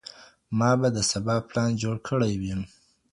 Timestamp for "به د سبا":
0.79-1.35